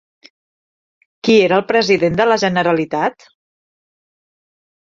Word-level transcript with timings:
Qui 1.27 1.35
era 1.41 1.59
el 1.61 1.67
president 1.73 2.17
de 2.21 2.27
la 2.31 2.39
Generalitat? 2.47 3.29